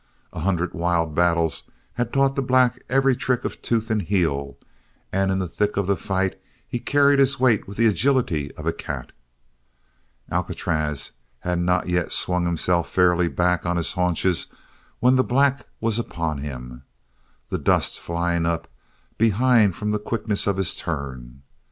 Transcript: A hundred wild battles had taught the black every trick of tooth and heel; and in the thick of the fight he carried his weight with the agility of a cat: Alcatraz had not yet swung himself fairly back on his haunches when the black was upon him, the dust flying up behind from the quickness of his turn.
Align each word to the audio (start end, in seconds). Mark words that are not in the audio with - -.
A 0.33 0.39
hundred 0.39 0.73
wild 0.73 1.13
battles 1.13 1.69
had 1.93 2.11
taught 2.11 2.35
the 2.35 2.41
black 2.41 2.81
every 2.89 3.15
trick 3.15 3.45
of 3.45 3.61
tooth 3.61 3.91
and 3.91 4.01
heel; 4.01 4.57
and 5.11 5.31
in 5.31 5.37
the 5.37 5.47
thick 5.47 5.77
of 5.77 5.85
the 5.85 5.95
fight 5.95 6.41
he 6.67 6.79
carried 6.79 7.19
his 7.19 7.39
weight 7.39 7.67
with 7.67 7.77
the 7.77 7.85
agility 7.85 8.51
of 8.55 8.65
a 8.65 8.73
cat: 8.73 9.11
Alcatraz 10.31 11.11
had 11.41 11.59
not 11.59 11.87
yet 11.87 12.11
swung 12.11 12.47
himself 12.47 12.89
fairly 12.89 13.27
back 13.27 13.63
on 13.63 13.77
his 13.77 13.93
haunches 13.93 14.47
when 15.01 15.17
the 15.17 15.23
black 15.23 15.67
was 15.79 15.99
upon 15.99 16.39
him, 16.39 16.81
the 17.49 17.59
dust 17.59 17.99
flying 17.99 18.47
up 18.47 18.67
behind 19.19 19.75
from 19.75 19.91
the 19.91 19.99
quickness 19.99 20.47
of 20.47 20.57
his 20.57 20.75
turn. 20.75 21.43